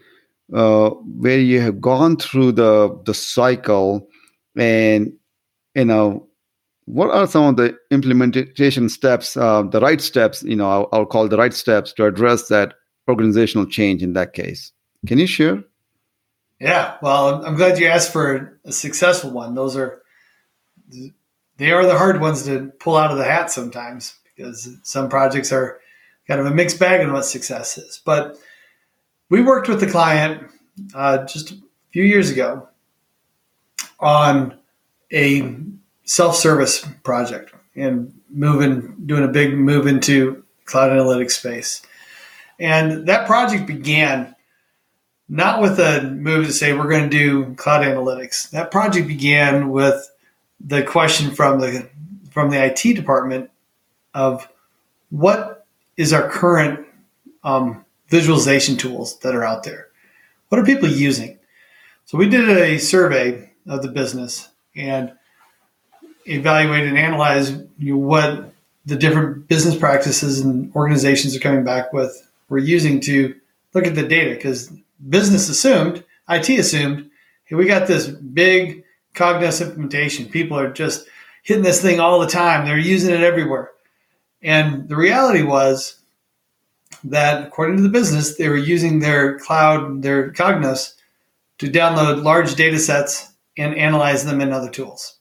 uh, 0.53 0.91
where 1.23 1.39
you 1.39 1.59
have 1.61 1.81
gone 1.81 2.17
through 2.17 2.51
the 2.51 2.95
the 3.05 3.13
cycle 3.15 4.07
and 4.55 5.11
you 5.73 5.85
know 5.85 6.27
what 6.85 7.09
are 7.09 7.25
some 7.25 7.45
of 7.45 7.55
the 7.55 7.75
implementation 7.89 8.87
steps 8.89 9.35
uh, 9.37 9.63
the 9.63 9.79
right 9.79 10.01
steps 10.01 10.43
you 10.43 10.55
know 10.55 10.69
I'll, 10.69 10.89
I'll, 10.91 11.05
call 11.05 11.27
the 11.27 11.37
right 11.37 11.53
steps 11.53 11.93
to 11.93 12.05
address 12.05 12.47
that 12.49 12.73
organizational 13.07 13.65
change 13.65 14.03
in 14.03 14.13
that 14.13 14.33
case 14.33 14.71
Can 15.07 15.17
you 15.17 15.27
share? 15.27 15.63
Yeah, 16.59 16.97
well, 17.01 17.45
I'm 17.45 17.55
glad 17.55 17.79
you 17.79 17.87
asked 17.87 18.11
for 18.11 18.59
a 18.65 18.71
successful 18.71 19.31
one. 19.31 19.55
Those 19.55 19.77
are 19.77 20.01
they 21.57 21.71
are 21.71 21.85
the 21.85 21.97
hard 21.97 22.19
ones 22.19 22.43
to 22.45 22.71
pull 22.79 22.97
out 22.97 23.11
of 23.11 23.17
the 23.17 23.23
hat 23.23 23.51
sometimes 23.51 24.15
because 24.35 24.77
some 24.83 25.09
projects 25.09 25.51
are 25.51 25.79
kind 26.27 26.39
of 26.39 26.45
a 26.45 26.51
mixed 26.51 26.79
bag 26.79 27.01
in 27.01 27.13
what 27.13 27.25
success 27.25 27.77
is. 27.77 28.01
But 28.03 28.37
we 29.29 29.41
worked 29.41 29.69
with 29.69 29.79
the 29.79 29.87
client 29.87 30.43
uh, 30.93 31.25
just 31.25 31.51
a 31.51 31.57
few 31.91 32.03
years 32.03 32.29
ago 32.29 32.67
on 33.99 34.57
a 35.11 35.55
self-service 36.05 36.85
project 37.03 37.53
and 37.75 38.13
moving, 38.29 38.95
doing 39.05 39.23
a 39.23 39.27
big 39.27 39.55
move 39.57 39.87
into 39.87 40.43
cloud 40.65 40.91
analytics 40.91 41.31
space. 41.31 41.81
And 42.59 43.07
that 43.07 43.27
project 43.27 43.65
began 43.65 44.35
not 45.29 45.61
with 45.61 45.79
a 45.79 46.01
move 46.01 46.47
to 46.47 46.51
say 46.53 46.73
we're 46.73 46.89
going 46.89 47.09
to 47.09 47.09
do 47.09 47.53
cloud 47.55 47.85
analytics. 47.85 48.49
That 48.49 48.71
project 48.71 49.07
began 49.07 49.69
with 49.69 50.09
the 50.59 50.81
question 50.83 51.31
from 51.31 51.61
the 51.61 51.87
from 52.31 52.49
the 52.49 52.63
IT 52.65 52.95
department 52.95 53.49
of 54.13 54.47
what 55.09 55.65
is 55.97 56.13
our 56.13 56.29
current 56.29 56.85
um, 57.43 57.85
visualization 58.07 58.75
tools 58.75 59.19
that 59.19 59.35
are 59.35 59.43
out 59.43 59.63
there. 59.63 59.87
What 60.49 60.59
are 60.59 60.65
people 60.65 60.89
using? 60.89 61.37
So 62.05 62.17
we 62.17 62.27
did 62.27 62.49
a 62.49 62.79
survey 62.79 63.51
of 63.67 63.83
the 63.83 63.87
business 63.87 64.49
and 64.75 65.13
evaluated 66.25 66.89
and 66.89 66.97
analyzed 66.97 67.61
you 67.77 67.93
know, 67.93 67.99
what 67.99 68.53
the 68.85 68.95
different 68.95 69.47
business 69.47 69.75
practices 69.75 70.39
and 70.39 70.73
organizations 70.75 71.35
are 71.35 71.39
coming 71.39 71.63
back 71.63 71.93
with. 71.93 72.27
We're 72.49 72.59
using 72.59 72.99
to 73.01 73.35
look 73.73 73.85
at 73.85 73.95
the 73.95 74.07
data 74.07 74.31
because 74.31 74.71
business 75.07 75.49
assumed, 75.49 76.03
IT 76.29 76.49
assumed, 76.49 77.09
hey, 77.45 77.55
we 77.55 77.65
got 77.65 77.87
this 77.87 78.07
big 78.07 78.83
Cognos 79.13 79.61
implementation. 79.61 80.27
People 80.27 80.59
are 80.59 80.71
just 80.71 81.07
hitting 81.43 81.63
this 81.63 81.81
thing 81.81 81.99
all 81.99 82.19
the 82.19 82.27
time. 82.27 82.65
They're 82.65 82.77
using 82.77 83.13
it 83.13 83.21
everywhere. 83.21 83.71
And 84.41 84.87
the 84.87 84.95
reality 84.95 85.43
was 85.43 85.99
that 87.03 87.47
according 87.47 87.77
to 87.77 87.83
the 87.83 87.89
business, 87.89 88.37
they 88.37 88.49
were 88.49 88.57
using 88.57 88.99
their 88.99 89.39
cloud, 89.39 90.01
their 90.01 90.31
Cognos, 90.31 90.95
to 91.59 91.67
download 91.67 92.23
large 92.23 92.55
data 92.55 92.79
sets 92.79 93.33
and 93.57 93.75
analyze 93.75 94.23
them 94.23 94.41
in 94.41 94.53
other 94.53 94.69
tools. 94.69 95.17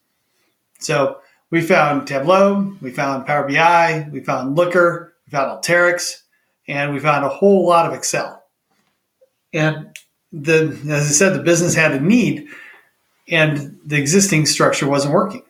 So 0.79 1.19
we 1.51 1.61
found 1.61 2.07
Tableau, 2.07 2.77
we 2.81 2.91
found 2.91 3.27
Power 3.27 3.49
BI, 3.49 4.09
we 4.13 4.21
found 4.21 4.57
Looker, 4.57 5.15
we 5.27 5.33
found 5.33 5.51
Alteryx, 5.51 6.23
and 6.69 6.93
we 6.93 7.01
found 7.01 7.25
a 7.25 7.29
whole 7.29 7.67
lot 7.67 7.87
of 7.87 7.95
Excel. 7.95 8.38
And 9.53 9.97
the 10.33 10.79
as 10.91 11.09
I 11.09 11.13
said, 11.13 11.35
the 11.35 11.43
business 11.43 11.75
had 11.75 11.93
a 11.93 12.01
need, 12.01 12.49
and 13.29 13.79
the 13.85 13.97
existing 13.97 14.47
structure 14.47 14.89
wasn't 14.89 15.15
working. 15.15 15.43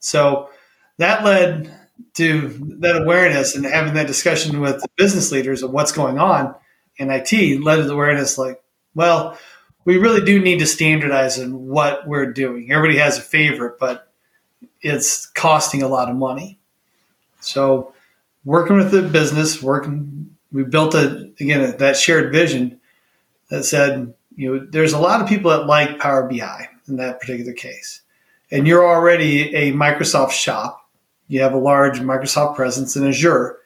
So 0.00 0.50
that 0.98 1.24
led 1.24 1.72
to 2.14 2.48
that 2.80 3.02
awareness 3.02 3.54
and 3.54 3.64
having 3.64 3.94
that 3.94 4.06
discussion 4.06 4.60
with 4.60 4.80
the 4.80 4.88
business 4.96 5.32
leaders 5.32 5.62
of 5.62 5.70
what's 5.70 5.92
going 5.92 6.18
on 6.18 6.54
in 6.96 7.10
IT 7.10 7.62
led 7.62 7.76
to 7.76 7.82
the 7.82 7.92
awareness 7.92 8.38
like, 8.38 8.62
well, 8.94 9.38
we 9.84 9.98
really 9.98 10.24
do 10.24 10.40
need 10.40 10.58
to 10.58 10.66
standardize 10.66 11.38
in 11.38 11.68
what 11.68 12.06
we're 12.08 12.32
doing. 12.32 12.72
Everybody 12.72 12.98
has 12.98 13.18
a 13.18 13.22
favorite, 13.22 13.78
but 13.78 14.10
it's 14.80 15.26
costing 15.26 15.82
a 15.82 15.88
lot 15.88 16.10
of 16.10 16.16
money. 16.16 16.58
So 17.40 17.92
working 18.44 18.76
with 18.76 18.90
the 18.90 19.02
business, 19.02 19.62
working, 19.62 20.36
we 20.50 20.64
built 20.64 20.94
a 20.94 21.30
again 21.38 21.76
that 21.76 21.96
shared 21.96 22.32
vision 22.32 22.80
that 23.48 23.64
said, 23.64 24.14
you 24.34 24.54
know, 24.54 24.66
there's 24.70 24.92
a 24.92 24.98
lot 24.98 25.20
of 25.20 25.28
people 25.28 25.50
that 25.50 25.66
like 25.66 25.98
Power 25.98 26.28
BI 26.28 26.68
in 26.88 26.96
that 26.96 27.20
particular 27.20 27.52
case. 27.52 28.02
And 28.50 28.66
you're 28.66 28.86
already 28.86 29.54
a 29.54 29.72
Microsoft 29.72 30.32
shop. 30.32 30.88
You 31.28 31.40
have 31.40 31.54
a 31.54 31.58
large 31.58 31.98
Microsoft 31.98 32.54
presence 32.54 32.96
in 32.96 33.06
Azure. 33.06 33.58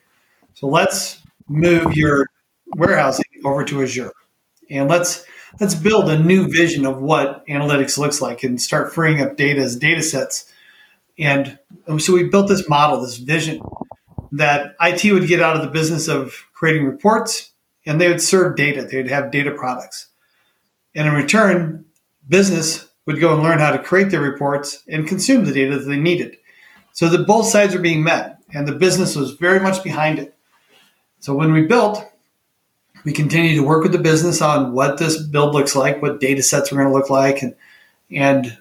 So 0.53 0.67
let's 0.67 1.21
move 1.47 1.93
your 1.95 2.27
warehousing 2.75 3.25
over 3.45 3.63
to 3.65 3.83
Azure. 3.83 4.13
And 4.69 4.89
let's 4.89 5.25
let's 5.59 5.75
build 5.75 6.09
a 6.09 6.17
new 6.17 6.47
vision 6.47 6.85
of 6.85 7.01
what 7.01 7.45
analytics 7.47 7.97
looks 7.97 8.21
like 8.21 8.43
and 8.43 8.59
start 8.61 8.93
freeing 8.93 9.21
up 9.21 9.35
data 9.35 9.61
as 9.61 9.75
data 9.75 10.01
sets. 10.01 10.51
And 11.19 11.59
um, 11.87 11.99
so 11.99 12.13
we 12.13 12.23
built 12.23 12.47
this 12.47 12.67
model, 12.69 13.01
this 13.01 13.17
vision 13.17 13.61
that 14.31 14.75
IT 14.79 15.11
would 15.11 15.27
get 15.27 15.41
out 15.41 15.57
of 15.57 15.61
the 15.61 15.69
business 15.69 16.07
of 16.07 16.33
creating 16.53 16.85
reports 16.85 17.50
and 17.85 17.99
they 17.99 18.07
would 18.07 18.21
serve 18.21 18.55
data. 18.55 18.83
They 18.83 18.97
would 18.97 19.09
have 19.09 19.31
data 19.31 19.51
products. 19.51 20.07
And 20.95 21.07
in 21.07 21.13
return, 21.13 21.85
business 22.27 22.87
would 23.05 23.19
go 23.19 23.33
and 23.33 23.43
learn 23.43 23.59
how 23.59 23.71
to 23.71 23.79
create 23.79 24.11
their 24.11 24.21
reports 24.21 24.83
and 24.87 25.07
consume 25.07 25.45
the 25.45 25.53
data 25.53 25.79
that 25.79 25.85
they 25.85 25.97
needed. 25.97 26.37
So 26.93 27.07
that 27.09 27.27
both 27.27 27.47
sides 27.47 27.73
are 27.73 27.79
being 27.79 28.03
met, 28.03 28.39
and 28.53 28.67
the 28.67 28.73
business 28.73 29.15
was 29.15 29.31
very 29.31 29.59
much 29.59 29.83
behind 29.83 30.19
it. 30.19 30.35
So 31.19 31.33
when 31.33 31.53
we 31.53 31.63
built, 31.63 32.05
we 33.03 33.13
continued 33.13 33.55
to 33.55 33.63
work 33.63 33.83
with 33.83 33.93
the 33.93 33.97
business 33.97 34.41
on 34.41 34.73
what 34.73 34.97
this 34.97 35.21
build 35.21 35.53
looks 35.53 35.75
like, 35.75 36.01
what 36.01 36.19
data 36.19 36.43
sets 36.43 36.71
are 36.71 36.75
going 36.75 36.87
to 36.87 36.93
look 36.93 37.09
like, 37.09 37.41
and 37.41 37.55
and 38.11 38.57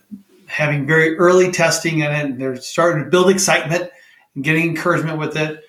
having 0.46 0.86
very 0.86 1.16
early 1.16 1.50
testing 1.50 1.98
in 1.98 2.10
it. 2.10 2.24
And 2.24 2.40
they're 2.40 2.56
starting 2.56 3.04
to 3.04 3.10
build 3.10 3.30
excitement 3.30 3.90
and 4.34 4.44
getting 4.44 4.68
encouragement 4.68 5.18
with 5.18 5.36
it. 5.36 5.64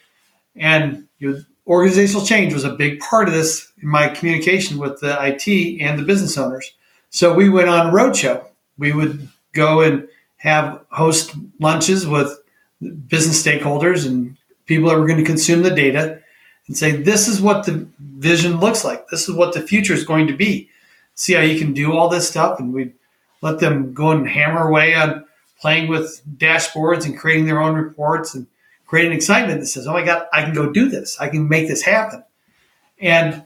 And 0.55 1.07
you 1.17 1.31
know, 1.31 1.41
organizational 1.71 2.25
change 2.25 2.53
was 2.53 2.65
a 2.65 2.73
big 2.73 2.99
part 2.99 3.29
of 3.29 3.33
this 3.33 3.71
in 3.81 3.87
my 3.87 4.09
communication 4.09 4.77
with 4.77 4.99
the 4.99 5.17
IT 5.25 5.81
and 5.81 5.97
the 5.97 6.03
business 6.03 6.37
owners. 6.37 6.73
So 7.11 7.33
we 7.33 7.49
went 7.49 7.69
on 7.69 7.93
roadshow. 7.93 8.45
We 8.77 8.91
would 8.91 9.29
go 9.53 9.79
and 9.79 10.07
have 10.37 10.81
host 10.89 11.33
lunches 11.59 12.05
with 12.05 12.37
business 13.07 13.41
stakeholders 13.41 14.05
and 14.05 14.35
people 14.65 14.89
that 14.89 14.99
were 14.99 15.07
going 15.07 15.19
to 15.19 15.25
consume 15.25 15.63
the 15.63 15.71
data 15.71 16.21
and 16.67 16.77
say, 16.77 16.91
this 16.91 17.29
is 17.29 17.41
what 17.41 17.65
the 17.65 17.87
vision 17.99 18.59
looks 18.59 18.83
like. 18.83 19.07
This 19.07 19.29
is 19.29 19.35
what 19.35 19.53
the 19.53 19.61
future 19.61 19.93
is 19.93 20.03
going 20.03 20.27
to 20.27 20.35
be. 20.35 20.69
See 21.15 21.33
how 21.33 21.41
you 21.41 21.57
can 21.57 21.73
do 21.73 21.93
all 21.93 22.09
this 22.09 22.27
stuff. 22.27 22.59
And 22.59 22.73
we'd 22.73 22.93
let 23.41 23.59
them 23.59 23.93
go 23.93 24.11
and 24.11 24.27
hammer 24.27 24.67
away 24.67 24.93
on 24.93 25.25
playing 25.61 25.87
with 25.87 26.21
dashboards 26.37 27.05
and 27.05 27.17
creating 27.17 27.45
their 27.45 27.61
own 27.61 27.75
reports 27.75 28.35
and 28.35 28.45
create 28.91 29.07
an 29.07 29.13
excitement 29.13 29.61
that 29.61 29.67
says, 29.67 29.87
"Oh 29.87 29.93
my 29.93 30.03
God, 30.03 30.27
I 30.33 30.43
can 30.43 30.53
go 30.53 30.69
do 30.69 30.89
this. 30.89 31.17
I 31.17 31.29
can 31.29 31.47
make 31.47 31.69
this 31.69 31.81
happen." 31.81 32.25
And 32.99 33.45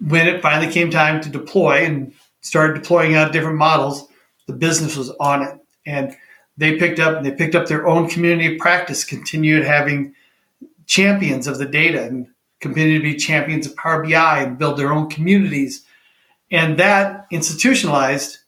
when 0.00 0.26
it 0.26 0.40
finally 0.40 0.72
came 0.72 0.90
time 0.90 1.20
to 1.20 1.28
deploy 1.28 1.84
and 1.84 2.14
started 2.40 2.80
deploying 2.80 3.14
out 3.14 3.34
different 3.34 3.58
models, 3.58 4.08
the 4.46 4.54
business 4.54 4.96
was 4.96 5.10
on 5.20 5.42
it, 5.42 5.60
and 5.84 6.16
they 6.56 6.78
picked 6.78 6.98
up 6.98 7.18
and 7.18 7.26
they 7.26 7.32
picked 7.32 7.54
up 7.54 7.66
their 7.66 7.86
own 7.86 8.08
community 8.08 8.54
of 8.54 8.60
practice, 8.60 9.04
continued 9.04 9.66
having 9.66 10.14
champions 10.86 11.46
of 11.46 11.58
the 11.58 11.66
data, 11.66 12.02
and 12.04 12.28
continued 12.60 13.00
to 13.00 13.02
be 13.02 13.16
champions 13.16 13.66
of 13.66 13.76
Power 13.76 14.02
BI 14.02 14.40
and 14.40 14.56
build 14.56 14.78
their 14.78 14.90
own 14.90 15.10
communities, 15.10 15.84
and 16.50 16.78
that 16.78 17.26
institutionalized 17.30 18.38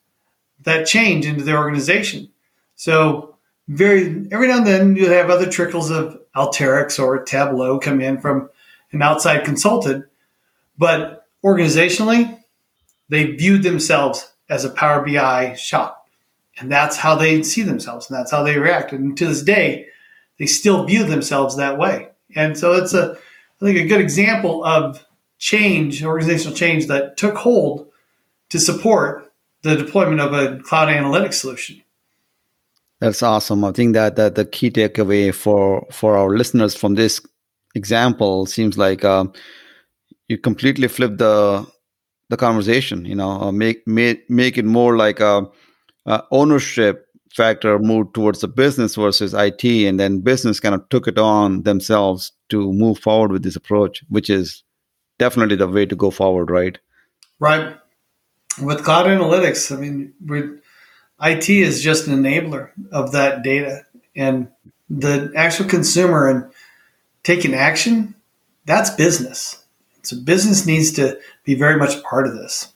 that 0.62 0.86
change 0.86 1.26
into 1.26 1.44
their 1.44 1.58
organization. 1.58 2.30
So 2.76 3.33
very 3.68 4.26
every 4.30 4.48
now 4.48 4.58
and 4.58 4.66
then 4.66 4.96
you 4.96 5.10
have 5.10 5.30
other 5.30 5.50
trickles 5.50 5.90
of 5.90 6.20
Alteryx 6.36 7.02
or 7.02 7.22
Tableau 7.22 7.78
come 7.78 8.00
in 8.00 8.20
from 8.20 8.50
an 8.92 9.02
outside 9.02 9.44
consultant, 9.44 10.04
but 10.76 11.26
organizationally, 11.44 12.40
they 13.08 13.32
viewed 13.32 13.62
themselves 13.62 14.32
as 14.48 14.64
a 14.64 14.70
Power 14.70 15.04
BI 15.04 15.54
shop, 15.54 16.08
and 16.58 16.70
that's 16.70 16.96
how 16.96 17.14
they 17.14 17.42
see 17.42 17.62
themselves, 17.62 18.08
and 18.08 18.18
that's 18.18 18.30
how 18.30 18.42
they 18.42 18.58
react. 18.58 18.92
And 18.92 19.16
to 19.16 19.26
this 19.26 19.42
day, 19.42 19.86
they 20.38 20.46
still 20.46 20.84
view 20.84 21.04
themselves 21.04 21.56
that 21.56 21.78
way. 21.78 22.08
And 22.34 22.58
so 22.58 22.72
it's 22.72 22.94
a, 22.94 23.12
I 23.60 23.64
think, 23.64 23.78
a 23.78 23.86
good 23.86 24.00
example 24.00 24.64
of 24.64 25.04
change, 25.38 26.04
organizational 26.04 26.56
change 26.56 26.86
that 26.86 27.16
took 27.16 27.36
hold 27.36 27.88
to 28.50 28.58
support 28.58 29.32
the 29.62 29.76
deployment 29.76 30.20
of 30.20 30.32
a 30.32 30.58
cloud 30.62 30.88
analytics 30.88 31.34
solution. 31.34 31.83
That's 33.04 33.22
awesome. 33.22 33.64
I 33.64 33.72
think 33.72 33.92
that, 33.92 34.16
that 34.16 34.34
the 34.34 34.46
key 34.46 34.70
takeaway 34.70 35.34
for 35.34 35.86
for 35.92 36.16
our 36.16 36.30
listeners 36.38 36.74
from 36.74 36.94
this 36.94 37.20
example 37.74 38.46
seems 38.46 38.78
like 38.78 39.04
uh, 39.04 39.26
you 40.28 40.38
completely 40.38 40.88
flip 40.88 41.18
the 41.18 41.66
the 42.30 42.38
conversation. 42.38 43.04
You 43.04 43.16
know, 43.16 43.28
uh, 43.28 43.52
make 43.52 43.86
make 43.86 44.30
make 44.30 44.56
it 44.56 44.64
more 44.64 44.96
like 44.96 45.20
a, 45.20 45.46
a, 46.06 46.22
ownership 46.30 47.06
factor, 47.34 47.78
move 47.78 48.10
towards 48.14 48.40
the 48.40 48.48
business 48.48 48.94
versus 48.94 49.34
IT, 49.34 49.64
and 49.64 50.00
then 50.00 50.20
business 50.20 50.58
kind 50.58 50.74
of 50.74 50.88
took 50.88 51.06
it 51.06 51.18
on 51.18 51.64
themselves 51.64 52.32
to 52.48 52.72
move 52.72 52.98
forward 52.98 53.32
with 53.32 53.42
this 53.42 53.56
approach, 53.56 54.02
which 54.08 54.30
is 54.30 54.64
definitely 55.18 55.56
the 55.56 55.68
way 55.68 55.84
to 55.84 55.94
go 55.94 56.10
forward, 56.10 56.50
right? 56.50 56.78
Right. 57.38 57.76
With 58.62 58.82
cloud 58.82 59.04
analytics, 59.04 59.76
I 59.76 59.78
mean, 59.78 60.14
we're 60.24 60.62
IT 61.24 61.48
is 61.48 61.82
just 61.82 62.06
an 62.06 62.22
enabler 62.22 62.70
of 62.92 63.12
that 63.12 63.42
data. 63.42 63.82
And 64.14 64.48
the 64.90 65.32
actual 65.34 65.66
consumer 65.66 66.28
and 66.28 66.52
taking 67.22 67.54
action, 67.54 68.14
that's 68.66 68.90
business. 68.90 69.64
So 70.02 70.16
business 70.20 70.66
needs 70.66 70.92
to 70.92 71.18
be 71.44 71.54
very 71.54 71.78
much 71.78 72.02
part 72.02 72.26
of 72.26 72.34
this. 72.34 72.72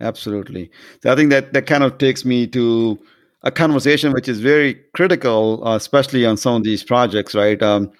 Absolutely. 0.00 0.70
So 1.02 1.12
I 1.12 1.16
think 1.16 1.30
that 1.30 1.52
that 1.52 1.66
kind 1.66 1.82
of 1.82 1.98
takes 1.98 2.24
me 2.24 2.46
to 2.48 2.98
a 3.42 3.50
conversation 3.50 4.12
which 4.12 4.28
is 4.28 4.40
very 4.40 4.74
critical, 4.94 5.66
uh, 5.66 5.76
especially 5.76 6.24
on 6.24 6.36
some 6.36 6.54
of 6.54 6.62
these 6.62 6.82
projects, 6.82 7.34
right? 7.34 7.62
Um, 7.62 7.92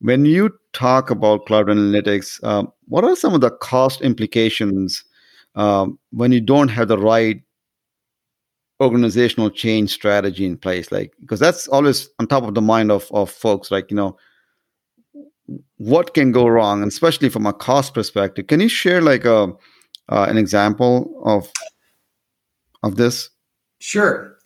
when 0.00 0.26
you 0.26 0.50
talk 0.72 1.10
about 1.10 1.46
cloud 1.46 1.66
analytics, 1.66 2.42
um, 2.44 2.72
what 2.88 3.04
are 3.04 3.16
some 3.16 3.34
of 3.34 3.40
the 3.40 3.50
cost 3.50 4.02
implications 4.02 5.02
um, 5.54 5.98
when 6.10 6.32
you 6.32 6.40
don't 6.40 6.68
have 6.68 6.88
the 6.88 6.98
right 6.98 7.42
organizational 8.80 9.50
change 9.50 9.90
strategy 9.90 10.44
in 10.44 10.56
place? 10.56 10.92
Like, 10.92 11.12
because 11.20 11.40
that's 11.40 11.68
always 11.68 12.08
on 12.18 12.26
top 12.26 12.44
of 12.44 12.54
the 12.54 12.62
mind 12.62 12.90
of, 12.90 13.10
of 13.12 13.30
folks, 13.30 13.70
like, 13.70 13.90
you 13.90 13.96
know, 13.96 14.16
what 15.78 16.14
can 16.14 16.32
go 16.32 16.46
wrong, 16.46 16.82
and 16.82 16.90
especially 16.90 17.28
from 17.28 17.46
a 17.46 17.52
cost 17.52 17.94
perspective. 17.94 18.46
Can 18.46 18.60
you 18.60 18.68
share 18.68 19.00
like 19.00 19.24
a 19.24 19.52
uh, 20.08 20.26
an 20.28 20.38
example 20.38 21.22
of 21.24 21.50
of 22.82 22.96
this? 22.96 23.30
Sure. 23.78 24.36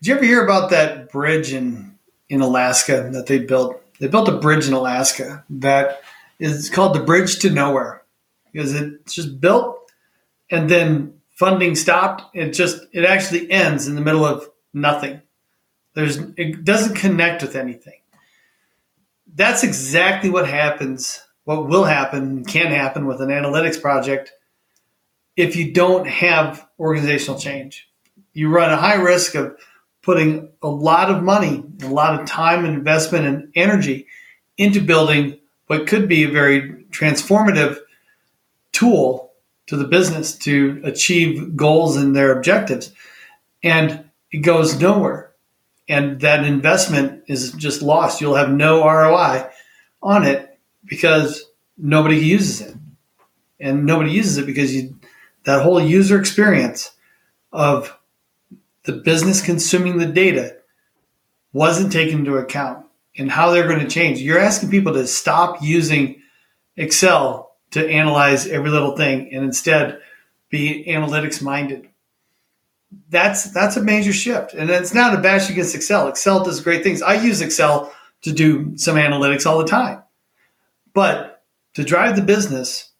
Did 0.00 0.08
you 0.08 0.14
ever 0.16 0.24
hear 0.24 0.44
about 0.44 0.70
that 0.70 1.10
bridge 1.10 1.52
in 1.52 1.98
in 2.28 2.40
Alaska 2.40 3.10
that 3.12 3.26
they 3.26 3.38
built? 3.38 3.80
They 4.00 4.08
built 4.08 4.28
a 4.28 4.38
bridge 4.38 4.66
in 4.66 4.74
Alaska 4.74 5.44
that 5.48 6.02
is 6.38 6.68
called 6.68 6.94
the 6.94 7.00
Bridge 7.00 7.38
to 7.40 7.50
Nowhere 7.50 8.02
because 8.52 8.74
it's 8.74 9.14
just 9.14 9.40
built 9.40 9.78
and 10.50 10.68
then 10.68 11.14
funding 11.34 11.74
stopped. 11.74 12.34
It 12.34 12.50
just 12.50 12.86
it 12.92 13.04
actually 13.04 13.50
ends 13.50 13.86
in 13.86 13.94
the 13.94 14.00
middle 14.00 14.24
of 14.24 14.48
nothing. 14.72 15.20
There's 15.94 16.16
it 16.36 16.64
doesn't 16.64 16.96
connect 16.96 17.42
with 17.42 17.56
anything. 17.56 18.00
That's 19.34 19.64
exactly 19.64 20.30
what 20.30 20.48
happens, 20.48 21.20
what 21.44 21.68
will 21.68 21.84
happen, 21.84 22.44
can 22.44 22.70
happen 22.70 23.06
with 23.06 23.20
an 23.20 23.30
analytics 23.30 23.80
project 23.80 24.32
if 25.36 25.56
you 25.56 25.72
don't 25.72 26.06
have 26.06 26.66
organizational 26.78 27.38
change. 27.38 27.88
You 28.32 28.48
run 28.48 28.70
a 28.70 28.76
high 28.76 28.94
risk 28.94 29.34
of 29.34 29.56
putting 30.02 30.50
a 30.62 30.68
lot 30.68 31.10
of 31.10 31.22
money, 31.22 31.64
a 31.82 31.88
lot 31.88 32.20
of 32.20 32.26
time 32.26 32.64
and 32.64 32.74
investment 32.74 33.26
and 33.26 33.50
energy 33.56 34.06
into 34.56 34.80
building 34.80 35.38
what 35.66 35.86
could 35.86 36.08
be 36.08 36.24
a 36.24 36.30
very 36.30 36.84
transformative 36.90 37.78
tool 38.72 39.32
to 39.66 39.76
the 39.76 39.86
business 39.86 40.36
to 40.38 40.80
achieve 40.84 41.56
goals 41.56 41.96
and 41.96 42.14
their 42.14 42.36
objectives. 42.36 42.92
And 43.62 44.10
it 44.30 44.38
goes 44.38 44.80
nowhere. 44.80 45.32
And 45.88 46.20
that 46.20 46.44
investment 46.44 47.24
is 47.26 47.52
just 47.52 47.82
lost. 47.82 48.20
You'll 48.20 48.36
have 48.36 48.50
no 48.50 48.84
ROI 48.86 49.48
on 50.02 50.24
it 50.24 50.58
because 50.84 51.44
nobody 51.76 52.16
uses 52.16 52.60
it. 52.62 52.76
And 53.60 53.86
nobody 53.86 54.10
uses 54.10 54.38
it 54.38 54.46
because 54.46 54.74
you, 54.74 54.98
that 55.44 55.62
whole 55.62 55.80
user 55.80 56.18
experience 56.18 56.92
of 57.52 57.96
the 58.84 58.92
business 58.92 59.40
consuming 59.40 59.98
the 59.98 60.06
data 60.06 60.56
wasn't 61.52 61.92
taken 61.92 62.20
into 62.20 62.36
account 62.36 62.84
and 63.16 63.30
how 63.30 63.50
they're 63.50 63.68
going 63.68 63.80
to 63.80 63.88
change. 63.88 64.20
You're 64.20 64.38
asking 64.38 64.70
people 64.70 64.92
to 64.94 65.06
stop 65.06 65.62
using 65.62 66.20
Excel 66.76 67.53
to 67.74 67.90
analyze 67.90 68.46
every 68.46 68.70
little 68.70 68.96
thing 68.96 69.34
and 69.34 69.44
instead 69.44 70.00
be 70.48 70.84
analytics 70.86 71.42
minded. 71.42 71.88
That's 73.10 73.50
that's 73.50 73.76
a 73.76 73.82
major 73.82 74.12
shift. 74.12 74.54
And 74.54 74.70
it's 74.70 74.94
not 74.94 75.12
a 75.12 75.20
bash 75.20 75.50
against 75.50 75.74
Excel. 75.74 76.06
Excel 76.06 76.44
does 76.44 76.60
great 76.60 76.84
things. 76.84 77.02
I 77.02 77.14
use 77.14 77.40
Excel 77.40 77.92
to 78.22 78.32
do 78.32 78.78
some 78.78 78.94
analytics 78.94 79.44
all 79.44 79.58
the 79.58 79.66
time. 79.66 80.02
But 80.92 81.42
to 81.74 81.82
drive 81.82 82.14
the 82.14 82.22
business 82.22 82.92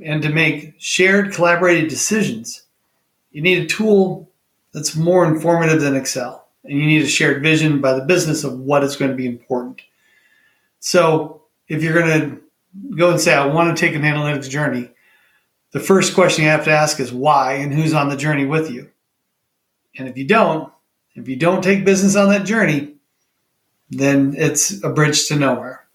and 0.00 0.22
to 0.22 0.28
make 0.28 0.74
shared 0.78 1.34
collaborated 1.34 1.90
decisions, 1.90 2.62
you 3.32 3.42
need 3.42 3.64
a 3.64 3.66
tool 3.66 4.30
that's 4.72 4.94
more 4.94 5.26
informative 5.26 5.80
than 5.80 5.96
Excel. 5.96 6.46
And 6.62 6.78
you 6.78 6.86
need 6.86 7.02
a 7.02 7.08
shared 7.08 7.42
vision 7.42 7.80
by 7.80 7.94
the 7.94 8.04
business 8.04 8.44
of 8.44 8.60
what 8.60 8.84
is 8.84 8.94
going 8.94 9.10
to 9.10 9.16
be 9.16 9.26
important. 9.26 9.82
So 10.78 11.42
if 11.66 11.82
you're 11.82 12.00
going 12.00 12.20
to 12.20 12.40
go 12.96 13.10
and 13.10 13.20
say, 13.20 13.34
I 13.34 13.46
want 13.46 13.76
to 13.76 13.80
take 13.80 13.94
an 13.94 14.02
analytics 14.02 14.48
journey, 14.48 14.90
the 15.72 15.80
first 15.80 16.14
question 16.14 16.44
you 16.44 16.50
have 16.50 16.64
to 16.64 16.70
ask 16.70 17.00
is 17.00 17.12
why 17.12 17.54
and 17.54 17.72
who's 17.72 17.94
on 17.94 18.08
the 18.08 18.16
journey 18.16 18.44
with 18.44 18.70
you. 18.70 18.90
And 19.98 20.08
if 20.08 20.16
you 20.16 20.26
don't, 20.26 20.72
if 21.14 21.28
you 21.28 21.36
don't 21.36 21.62
take 21.62 21.84
business 21.84 22.16
on 22.16 22.28
that 22.30 22.46
journey, 22.46 22.94
then 23.90 24.34
it's 24.36 24.82
a 24.84 24.90
bridge 24.90 25.26
to 25.28 25.36
nowhere. 25.36 25.86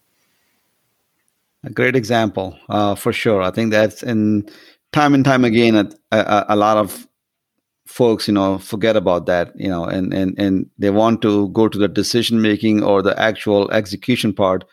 A 1.64 1.70
great 1.70 1.96
example, 1.96 2.56
uh, 2.68 2.94
for 2.94 3.12
sure. 3.12 3.42
I 3.42 3.50
think 3.50 3.70
that's 3.70 4.02
in 4.02 4.48
time 4.92 5.14
and 5.14 5.24
time 5.24 5.44
again, 5.44 5.74
a, 5.74 5.90
a, 6.12 6.46
a 6.50 6.56
lot 6.56 6.76
of 6.76 7.06
folks 7.86 8.26
you 8.26 8.34
know 8.34 8.58
forget 8.58 8.96
about 8.96 9.26
that 9.26 9.52
you 9.56 9.68
know 9.68 9.84
and 9.84 10.12
and 10.12 10.36
and 10.38 10.68
they 10.76 10.90
want 10.90 11.22
to 11.22 11.48
go 11.50 11.68
to 11.68 11.78
the 11.78 11.86
decision 11.86 12.42
making 12.42 12.82
or 12.82 13.00
the 13.00 13.18
actual 13.18 13.70
execution 13.70 14.32
part 14.34 14.64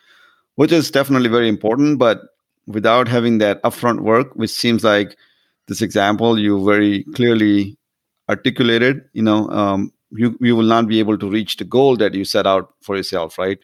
which 0.56 0.72
is 0.72 0.92
definitely 0.92 1.30
very 1.30 1.48
important 1.48 2.00
but 2.00 2.22
without 2.68 3.08
having 3.08 3.38
that 3.40 3.62
upfront 3.64 4.02
work 4.02 4.34
which 4.36 4.52
seems 4.52 4.84
like 4.84 5.18
this 5.68 5.82
example 5.82 6.40
you 6.40 6.64
very 6.66 7.04
clearly 7.16 7.78
articulated 8.30 9.04
you 9.14 9.22
know 9.22 9.50
um, 9.50 9.92
you 10.12 10.38
you 10.40 10.56
will 10.56 10.64
not 10.76 10.88
be 10.88 11.00
able 11.00 11.18
to 11.18 11.30
reach 11.30 11.58
the 11.58 11.66
goal 11.66 11.98
that 11.98 12.14
you 12.14 12.24
set 12.24 12.48
out 12.48 12.74
for 12.82 12.96
yourself 12.96 13.38
right? 13.38 13.60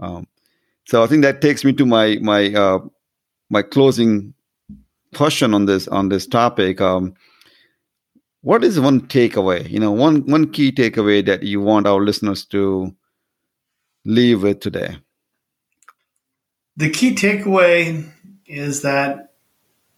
Um, 0.00 0.26
so 0.86 1.02
i 1.02 1.06
think 1.06 1.22
that 1.22 1.40
takes 1.40 1.64
me 1.64 1.72
to 1.72 1.86
my 1.86 2.18
my 2.20 2.52
uh, 2.52 2.78
my 3.50 3.62
closing 3.62 4.34
question 5.14 5.54
on 5.54 5.66
this 5.66 5.86
on 5.88 6.08
this 6.08 6.26
topic. 6.26 6.80
Um, 6.80 7.14
what 8.42 8.62
is 8.62 8.78
one 8.78 9.00
takeaway 9.00 9.68
you 9.70 9.80
know 9.80 9.90
one 9.90 10.20
one 10.26 10.50
key 10.50 10.70
takeaway 10.70 11.24
that 11.24 11.42
you 11.42 11.60
want 11.60 11.86
our 11.86 12.02
listeners 12.02 12.44
to 12.44 12.94
leave 14.04 14.42
with 14.42 14.60
today 14.60 14.98
the 16.76 16.90
key 16.90 17.14
takeaway 17.14 18.08
is 18.46 18.82
that 18.82 19.32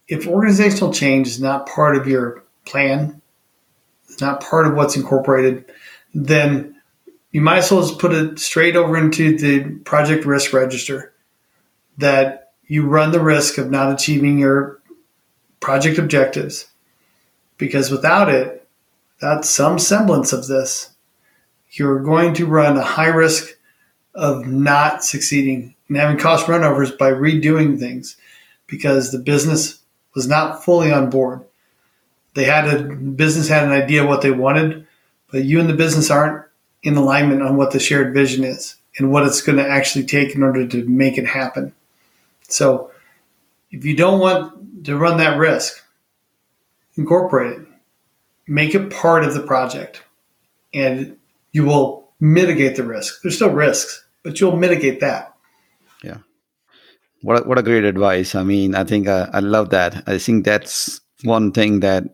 if 0.08 0.26
organizational 0.26 0.92
change 0.92 1.26
is 1.26 1.40
not 1.40 1.68
part 1.68 1.96
of 1.96 2.06
your 2.06 2.44
plan 2.64 3.20
it's 4.08 4.20
not 4.20 4.42
part 4.42 4.66
of 4.66 4.74
what's 4.74 4.96
incorporated 4.96 5.64
then 6.14 6.76
you 7.30 7.40
might 7.40 7.58
as 7.58 7.70
well 7.70 7.82
just 7.82 7.98
put 7.98 8.12
it 8.12 8.38
straight 8.38 8.76
over 8.76 8.96
into 8.96 9.36
the 9.36 9.78
project 9.80 10.24
risk 10.24 10.52
register 10.52 11.12
that 11.98 12.52
you 12.66 12.86
run 12.86 13.12
the 13.12 13.20
risk 13.20 13.58
of 13.58 13.70
not 13.70 13.92
achieving 13.92 14.38
your 14.38 14.80
project 15.60 15.98
objectives 15.98 16.66
because 17.58 17.90
without 17.90 18.28
it, 18.28 18.68
that's 19.20 19.48
some 19.48 19.78
semblance 19.78 20.32
of 20.32 20.46
this. 20.46 20.90
You're 21.70 22.00
going 22.00 22.34
to 22.34 22.46
run 22.46 22.76
a 22.76 22.82
high 22.82 23.08
risk 23.08 23.56
of 24.14 24.46
not 24.46 25.04
succeeding 25.04 25.74
and 25.88 25.96
having 25.96 26.18
cost 26.18 26.46
runovers 26.46 26.90
by 26.90 27.10
redoing 27.10 27.78
things 27.78 28.16
because 28.66 29.10
the 29.10 29.18
business 29.18 29.80
was 30.14 30.26
not 30.26 30.64
fully 30.64 30.92
on 30.92 31.10
board. 31.10 31.44
They 32.34 32.44
had 32.44 32.68
a 32.68 32.82
business 32.82 33.48
had 33.48 33.64
an 33.64 33.70
idea 33.70 34.06
what 34.06 34.22
they 34.22 34.30
wanted, 34.30 34.86
but 35.30 35.44
you 35.44 35.60
and 35.60 35.68
the 35.68 35.74
business 35.74 36.10
aren't 36.10 36.44
in 36.82 36.96
alignment 36.96 37.42
on 37.42 37.56
what 37.56 37.72
the 37.72 37.80
shared 37.80 38.14
vision 38.14 38.44
is 38.44 38.76
and 38.98 39.10
what 39.10 39.26
it's 39.26 39.42
going 39.42 39.58
to 39.58 39.68
actually 39.68 40.04
take 40.04 40.34
in 40.34 40.42
order 40.42 40.66
to 40.66 40.86
make 40.86 41.18
it 41.18 41.26
happen. 41.26 41.74
So 42.48 42.90
if 43.70 43.84
you 43.84 43.96
don't 43.96 44.20
want 44.20 44.84
to 44.84 44.96
run 44.96 45.18
that 45.18 45.38
risk, 45.38 45.82
incorporate 46.96 47.60
it, 47.60 47.66
make 48.46 48.74
it 48.74 48.90
part 48.90 49.24
of 49.24 49.34
the 49.34 49.42
project, 49.42 50.02
and 50.72 51.16
you 51.52 51.64
will 51.64 52.08
mitigate 52.20 52.76
the 52.76 52.84
risk. 52.84 53.22
There's 53.22 53.36
still 53.36 53.50
risks, 53.50 54.04
but 54.22 54.40
you'll 54.40 54.56
mitigate 54.56 55.00
that. 55.00 55.35
Yeah. 56.02 56.18
What 57.22 57.42
a, 57.42 57.48
what 57.48 57.58
a 57.58 57.62
great 57.62 57.84
advice. 57.84 58.34
I 58.34 58.42
mean, 58.42 58.74
I 58.74 58.84
think 58.84 59.08
uh, 59.08 59.28
I 59.32 59.40
love 59.40 59.70
that. 59.70 60.02
I 60.06 60.18
think 60.18 60.44
that's 60.44 61.00
one 61.24 61.52
thing 61.52 61.80
that 61.80 62.04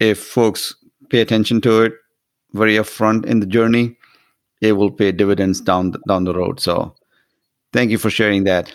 if 0.00 0.18
folks 0.22 0.74
pay 1.10 1.20
attention 1.20 1.60
to 1.62 1.82
it 1.82 1.92
very 2.52 2.74
upfront 2.74 3.26
in 3.26 3.40
the 3.40 3.46
journey, 3.46 3.96
it 4.60 4.72
will 4.72 4.90
pay 4.90 5.12
dividends 5.12 5.60
down 5.60 5.94
down 6.06 6.24
the 6.24 6.34
road. 6.34 6.60
So, 6.60 6.94
thank 7.72 7.90
you 7.90 7.98
for 7.98 8.10
sharing 8.10 8.44
that. 8.44 8.74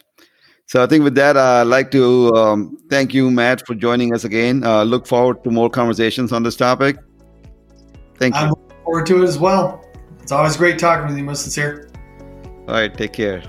So 0.68 0.84
I 0.84 0.86
think 0.86 1.06
with 1.06 1.16
that, 1.16 1.38
uh, 1.38 1.62
I'd 1.62 1.68
like 1.68 1.92
to 1.92 2.34
um, 2.36 2.78
thank 2.90 3.14
you, 3.14 3.32
Matt, 3.32 3.66
for 3.66 3.74
joining 3.74 4.14
us 4.14 4.26
again. 4.26 4.66
Uh, 4.66 4.84
look 4.84 5.08
forward 5.08 5.42
to 5.46 5.50
more 5.50 5.70
conversations 5.70 6.34
on 6.34 6.44
this 6.44 6.58
topic. 6.58 6.98
Thank 8.18 8.36
you. 8.36 8.42
I'm 8.42 8.50
looking 8.50 8.78
forward 8.84 9.06
to 9.06 9.24
it 9.24 9.26
as 9.26 9.40
well. 9.40 9.82
It's 10.22 10.34
always 10.34 10.58
great 10.58 10.78
talking 10.78 11.08
with 11.08 11.18
you, 11.18 11.24
most 11.24 11.44
sincere. 11.44 11.90
All 12.68 12.74
right, 12.74 12.94
take 12.94 13.14
care. 13.14 13.42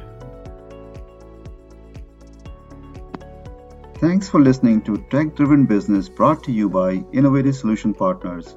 Thanks 4.00 4.28
for 4.28 4.40
listening 4.40 4.82
to 4.82 4.96
Tech 5.10 5.34
Driven 5.34 5.66
Business 5.66 6.08
brought 6.08 6.44
to 6.44 6.52
you 6.52 6.68
by 6.68 7.04
Innovative 7.12 7.56
Solution 7.56 7.92
Partners. 7.92 8.54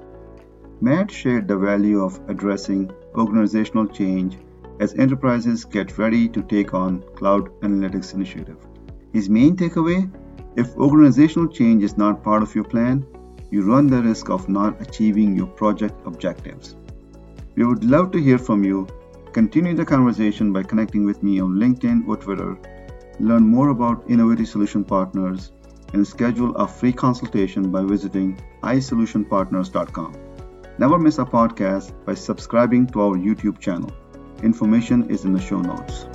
Matt 0.82 1.10
shared 1.10 1.48
the 1.48 1.58
value 1.58 2.04
of 2.04 2.20
addressing 2.30 2.92
organizational 3.16 3.88
change 3.88 4.38
as 4.80 4.94
enterprises 4.94 5.66
get 5.66 5.98
ready 5.98 6.30
to 6.30 6.44
take 6.44 6.76
on 6.76 7.04
cloud 7.16 7.50
analytics 7.62 8.14
initiative. 8.14 8.58
His 9.14 9.30
main 9.30 9.56
takeaway 9.56 10.12
if 10.56 10.78
organizational 10.78 11.48
change 11.48 11.82
is 11.82 11.98
not 11.98 12.24
part 12.24 12.44
of 12.44 12.54
your 12.54 12.66
plan, 12.66 13.04
you 13.50 13.64
run 13.64 13.88
the 13.88 14.04
risk 14.04 14.30
of 14.30 14.48
not 14.48 14.80
achieving 14.80 15.36
your 15.36 15.48
project 15.48 15.96
objectives. 16.06 16.76
We 17.56 17.66
would 17.66 17.84
love 17.84 18.12
to 18.12 18.22
hear 18.22 18.38
from 18.38 18.64
you. 18.64 18.86
Continue 19.34 19.74
the 19.74 19.86
conversation 19.86 20.54
by 20.54 20.62
connecting 20.62 21.04
with 21.04 21.24
me 21.24 21.40
on 21.40 21.56
LinkedIn 21.56 22.08
or 22.08 22.18
Twitter. 22.18 22.60
Learn 23.22 23.48
more 23.48 23.70
about 23.70 24.10
Innovative 24.10 24.48
Solution 24.48 24.84
Partners 24.84 25.52
and 25.94 26.06
schedule 26.08 26.56
a 26.56 26.68
free 26.68 26.92
consultation 26.92 27.72
by 27.72 27.84
visiting 27.84 28.42
isolutionpartners.com. 28.64 30.16
Never 30.80 30.98
miss 30.98 31.20
a 31.20 31.26
podcast 31.26 31.94
by 32.04 32.16
subscribing 32.16 32.88
to 32.88 33.02
our 33.02 33.16
YouTube 33.16 33.60
channel. 33.60 33.92
Information 34.42 35.08
is 35.12 35.26
in 35.26 35.34
the 35.34 35.40
show 35.40 35.62
notes. 35.62 36.08